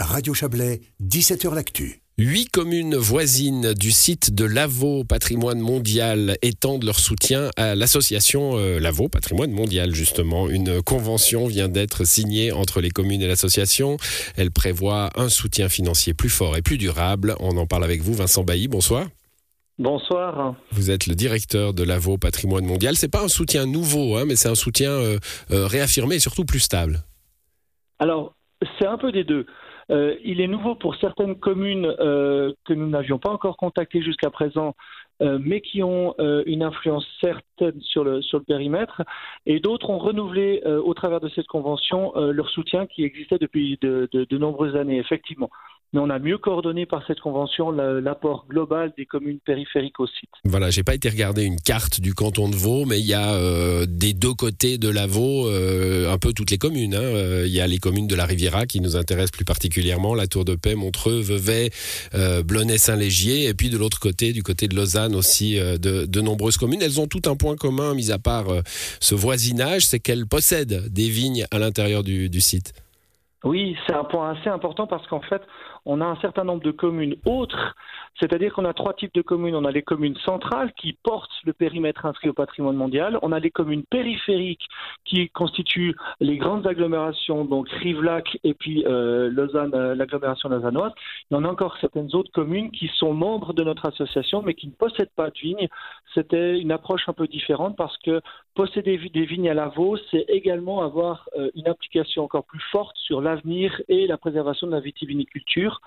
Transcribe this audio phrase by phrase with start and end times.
[0.00, 2.00] Radio Chablais, 17h L'Actu.
[2.18, 8.78] Huit communes voisines du site de Lavaux Patrimoine Mondial étendent leur soutien à l'association euh,
[8.78, 10.48] Lavaux Patrimoine Mondial, justement.
[10.48, 13.96] Une convention vient d'être signée entre les communes et l'association.
[14.36, 17.34] Elle prévoit un soutien financier plus fort et plus durable.
[17.40, 18.68] On en parle avec vous, Vincent Bailly.
[18.68, 19.08] Bonsoir.
[19.80, 20.54] Bonsoir.
[20.70, 22.96] Vous êtes le directeur de Lavaux Patrimoine Mondial.
[22.96, 25.18] C'est pas un soutien nouveau, hein, mais c'est un soutien euh,
[25.50, 27.02] euh, réaffirmé et surtout plus stable.
[27.98, 28.34] Alors,
[28.78, 29.44] c'est un peu des deux.
[29.90, 34.30] Euh, il est nouveau pour certaines communes euh, que nous n'avions pas encore contactées jusqu'à
[34.30, 34.74] présent,
[35.22, 36.14] euh, mais qui ont
[36.46, 39.02] une influence certaine sur le, périmètre,
[39.46, 44.08] et d'autres ont renouvelé au travers de cette convention leur soutien qui existait depuis de,
[44.12, 45.50] de nombreuses années, effectivement
[45.92, 50.28] mais on a mieux coordonné par cette convention l'apport global des communes périphériques au site.
[50.44, 53.34] Voilà, j'ai pas été regarder une carte du canton de Vaud, mais il y a
[53.34, 56.94] euh, des deux côtés de la Vaud euh, un peu toutes les communes.
[56.94, 57.02] Hein.
[57.02, 60.26] Euh, il y a les communes de la Riviera qui nous intéressent plus particulièrement, la
[60.26, 61.70] Tour de Paix, Montreux, Vevey,
[62.44, 66.82] Blonay-Saint-Légier, et puis de l'autre côté, du côté de Lausanne aussi, de, nombreuses communes.
[66.82, 68.46] Elles ont tout un point commun, mis à part
[69.00, 72.72] ce voisinage, c'est qu'elles possèdent des vignes à l'intérieur du site.
[73.44, 75.42] Oui, c'est un point assez important parce qu'en fait,
[75.84, 77.76] on a un certain nombre de communes autres,
[78.18, 79.54] c'est-à-dire qu'on a trois types de communes.
[79.54, 83.16] On a les communes centrales qui portent le périmètre inscrit au patrimoine mondial.
[83.22, 84.66] On a les communes périphériques
[85.04, 90.92] qui constituent les grandes agglomérations, donc Rive-Lac et puis euh, Lausanne, euh, l'agglomération lausannoise.
[91.30, 94.54] Il y en a encore certaines autres communes qui sont membres de notre association mais
[94.54, 95.68] qui ne possèdent pas de vignes.
[96.12, 98.20] C'était une approche un peu différente parce que
[98.54, 103.20] posséder des vignes à Lavaux, c'est également avoir euh, une application encore plus forte sur
[103.28, 105.80] l'avenir et la préservation de la vitiviniculture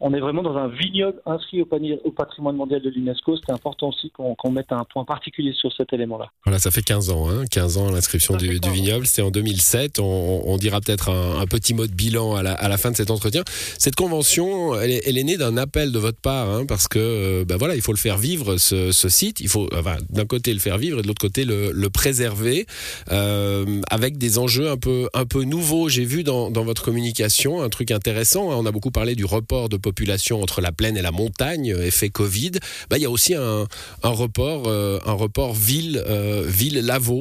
[0.00, 3.36] on est vraiment dans un vignoble inscrit au, patrimoine mondial de l'UNESCO.
[3.36, 6.30] C'est important aussi qu'on mette un point particulier sur cet élément-là.
[6.44, 9.06] Voilà, ça fait 15 ans, hein, 15 ans l'inscription du, vignoble.
[9.06, 10.00] C'était en 2007.
[10.00, 13.42] On, dira peut-être un, petit mot de bilan à la, fin de cet entretien.
[13.78, 17.76] Cette convention, elle est, née d'un appel de votre part, hein, parce que ben voilà,
[17.76, 19.40] il faut le faire vivre ce, site.
[19.40, 19.68] Il faut
[20.10, 22.66] d'un côté le faire vivre et de l'autre côté le, préserver,
[23.12, 25.88] euh, avec des enjeux un peu un peu nouveaux.
[25.88, 28.50] J'ai vu dans, dans votre communication un truc intéressant.
[28.50, 28.56] Hein.
[28.58, 31.86] On a beaucoup parlé du report de population entre la plaine et la montagne, euh,
[31.86, 32.52] effet Covid,
[32.88, 33.66] bah, il y a aussi un,
[34.02, 36.50] report, euh, report ville, euh,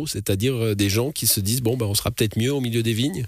[0.07, 2.93] c'est-à-dire des gens qui se disent bon, bah, on sera peut-être mieux au milieu des
[2.93, 3.25] vignes?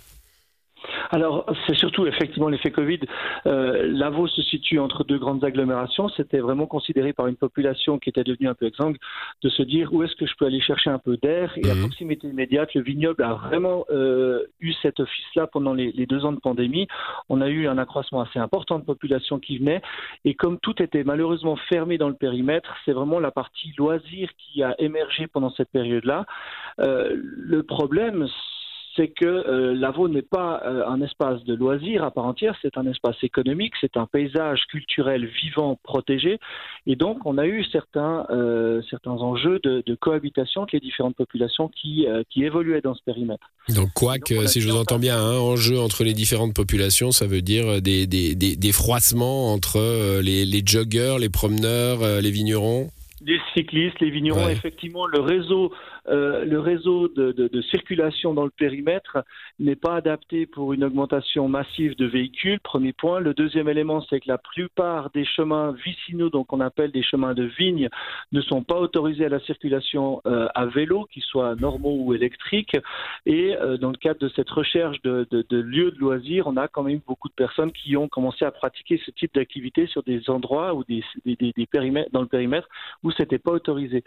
[1.11, 2.99] Alors, c'est surtout effectivement l'effet Covid.
[3.45, 6.09] Euh, Lavaux se situe entre deux grandes agglomérations.
[6.09, 8.97] C'était vraiment considéré par une population qui était devenue un peu exsangue
[9.41, 11.53] de se dire où est-ce que je peux aller chercher un peu d'air?
[11.57, 11.81] Et à mhm.
[11.81, 16.39] proximité immédiate, le vignoble a vraiment euh, eu cet office-là pendant les, deux ans de
[16.39, 16.87] pandémie.
[17.29, 19.81] On a eu un accroissement assez important de population qui venait.
[20.23, 24.63] Et comme tout était malheureusement fermé dans le périmètre, c'est vraiment la partie loisir qui
[24.63, 26.25] a émergé pendant cette période-là.
[26.79, 28.27] Euh, le problème,
[28.95, 32.77] c'est que euh, Lavaux n'est pas euh, un espace de loisirs à part entière, c'est
[32.77, 36.39] un espace économique, c'est un paysage culturel vivant, protégé,
[36.87, 41.69] et donc on a eu certains, euh, certains enjeux de, cohabitation avec les différentes populations
[41.69, 43.49] qui, qui évoluaient dans ce périmètre.
[43.73, 47.25] Donc quoi que, si je vous entends bien, un enjeu entre les différentes populations, ça
[47.25, 52.89] veut dire des, des, des, froissements entre les, les joggeurs, les promeneurs, les vignerons?
[53.25, 55.71] Les cyclistes, les vignerons, effectivement, le réseau
[56.07, 59.17] euh, le réseau de, circulation dans le périmètre
[59.59, 63.19] n'est pas adapté pour une augmentation massive de véhicules, premier point.
[63.19, 67.33] Le deuxième élément, c'est que la plupart des chemins vicinaux, donc on appelle des chemins
[67.33, 67.89] de vigne,
[68.31, 72.77] ne sont pas autorisés à la circulation euh, à vélo, qu'ils soient normaux ou électriques.
[73.25, 76.83] Et euh, dans le cadre de cette recherche de, lieux de loisirs, on a quand
[76.83, 80.73] même beaucoup de personnes qui ont commencé à pratiquer ce type d'activité sur des endroits
[80.73, 81.03] ou des,
[81.71, 82.67] périmètres, dans le périmètre
[83.03, 84.03] où c'était pas autorisé.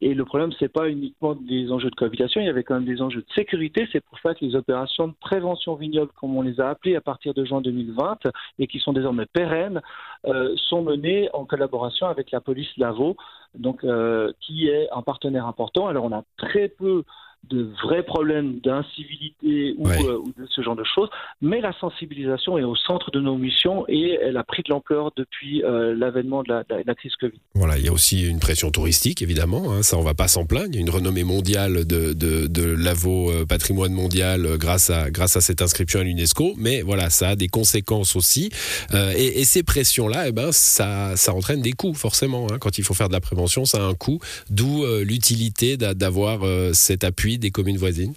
[0.00, 2.84] Et le problème, c'est pas uniquement des enjeux de cohabitation, il y avait quand même
[2.84, 3.88] des enjeux de sécurité.
[3.92, 7.00] C'est pour ça que les opérations de prévention vignoble, comme on les a appelées à
[7.00, 8.18] partir de juin 2020
[8.58, 9.80] et qui sont désormais pérennes,
[10.26, 13.16] euh, sont menées en collaboration avec la police Lavaux,
[13.54, 15.88] donc euh, qui est un partenaire important.
[15.88, 17.04] Alors on a très peu
[17.50, 21.08] de vrais problèmes d'incivilité euh, ou, de ce genre de choses,
[21.40, 25.10] mais la sensibilisation est au centre de nos missions et elle a pris de l'ampleur
[25.16, 27.38] depuis euh, l'avènement de, la, crise Covid.
[27.54, 30.46] Voilà, il y a aussi une pression touristique, évidemment, hein, ça on va pas s'en
[30.46, 34.90] plaindre, il y a une renommée mondiale de, de, de l'AVO euh, patrimoine mondial grâce
[34.90, 38.50] à, grâce à cette inscription à l'UNESCO, mais voilà, ça a des conséquences aussi,
[38.92, 42.84] et, et, ces pressions-là, eh ben, ça, ça entraîne des coûts, forcément, hein, quand il
[42.84, 46.40] faut faire de la prévention, ça a un coût, d'où l'utilité d'avoir
[46.72, 48.14] cet appui des communes voisines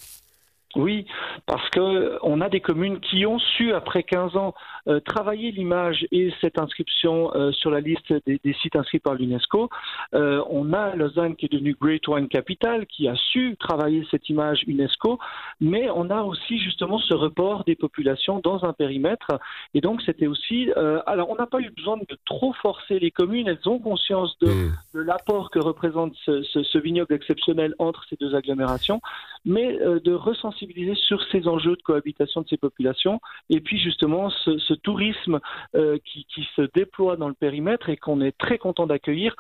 [0.76, 1.06] Oui,
[1.46, 4.54] parce que on a des communes qui ont su, après 15 ans,
[4.88, 9.70] euh, travailler l'image et cette inscription euh, sur la liste des, sites inscrits par l'UNESCO.
[10.14, 14.30] Euh, on a Lausanne qui est devenue Great Wine Capital, qui a su travailler cette
[14.30, 15.18] image UNESCO,
[15.62, 19.40] mais on a aussi justement ce report des populations dans un périmètre.
[19.74, 20.70] Et donc c'était aussi,
[21.08, 24.48] alors on n'a pas eu besoin de trop forcer les communes, elles ont conscience de,
[24.48, 25.00] mmh.
[25.00, 29.02] l'apport que représente ce, ce vignoble exceptionnel entre ces deux agglomérations,
[29.46, 30.66] mais de recenser
[30.96, 33.20] sur ces enjeux de cohabitation de ces populations
[33.50, 35.40] et puis justement ce, tourisme
[35.76, 36.26] euh, qui,
[36.56, 39.36] se déploie dans le périmètre et qu'on est très content d'accueillir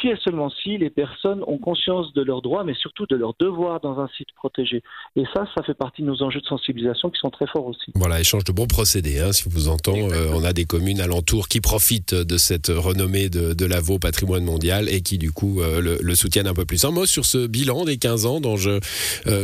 [0.00, 3.34] si et seulement si les personnes ont conscience de leurs droits mais surtout de leurs
[3.38, 4.82] devoirs dans un site protégé.
[5.16, 7.92] Et ça, ça fait partie de nos enjeux de sensibilisation qui sont très forts aussi.
[7.94, 9.96] Voilà, échange de bons procédés, hein, si vous entend.
[9.96, 14.44] Euh, on a des communes alentours qui profitent de cette renommée de, de l'AVO patrimoine
[14.44, 16.84] mondial et qui du coup euh, le, soutiennent un peu plus.
[16.84, 18.78] Un mot sur ce bilan des 15 ans dont je,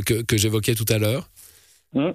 [0.06, 1.28] que, j'évoquais tout à l'heure
[1.94, 2.12] Hum.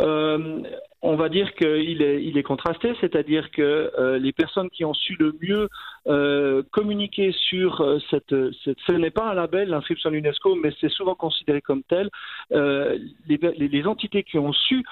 [0.00, 0.62] Euh,
[1.02, 4.94] on va dire qu'il est, il est contrasté, c'est-à-dire que euh, les personnes qui ont
[4.94, 5.68] su le mieux
[6.06, 10.90] euh, communiquer sur euh, cette, ce n'est pas un label, l'inscription à l'UNESCO, mais c'est
[10.90, 12.10] souvent considéré comme tel.
[12.50, 14.84] Les, les, entités qui ont su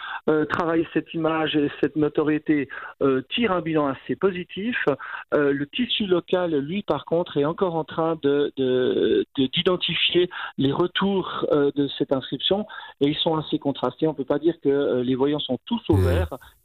[0.48, 2.68] travailler cette image et cette notoriété
[3.30, 4.76] tirent un bilan assez positif.
[5.32, 8.52] le tissu local, lui, par contre, est encore en train de,
[9.36, 12.66] d'identifier les retours de cette inscription
[13.00, 14.06] et ils sont assez contrastés.
[14.06, 15.96] On ne peut pas dire que les voyants sont tous au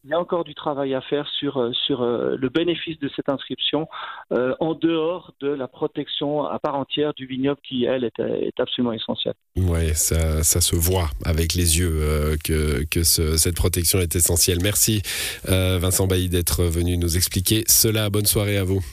[0.04, 3.10] il y a encore du travail à faire sur, euh, sur euh, le bénéfice de
[3.16, 3.88] cette inscription
[4.34, 8.94] euh, en dehors de la protection à part entière du vignoble qui, elle, est, absolument
[8.94, 9.36] essentielle.
[9.56, 14.60] Oui, ça, ça, se voit avec les yeux que, que cette protection est essentielle.
[14.62, 15.02] Merci
[15.46, 18.10] Vincent Bailly d'être venu nous expliquer cela.
[18.10, 18.84] Bonne soirée à vous.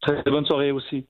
[0.00, 1.06] Très bonne soirée aussi.